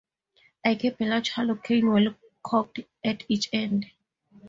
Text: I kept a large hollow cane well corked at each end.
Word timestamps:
I 0.65 0.73
kept 0.73 0.99
a 1.01 1.05
large 1.05 1.29
hollow 1.29 1.53
cane 1.53 1.87
well 1.91 2.15
corked 2.41 2.79
at 3.05 3.21
each 3.29 3.49
end. 3.53 3.91